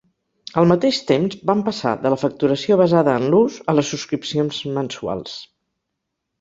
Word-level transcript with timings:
Al 0.61 0.69
mateix 0.69 1.01
temps, 1.11 1.35
van 1.49 1.61
passar 1.67 1.91
de 2.07 2.13
la 2.15 2.17
facturació 2.23 2.79
basada 2.83 3.15
en 3.23 3.29
l'ús 3.35 3.61
a 3.75 3.79
les 3.79 3.95
subscripcions 3.95 4.65
mensuals. 4.81 5.41